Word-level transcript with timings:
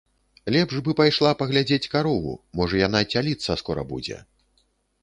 Лепш 0.53 0.79
бы 0.87 0.95
пайшла 1.01 1.33
паглядзець 1.41 1.91
карову, 1.97 2.33
можа 2.61 2.75
яна 2.87 3.05
цяліцца 3.13 3.61
скора 3.65 3.81
будзе. 3.93 4.17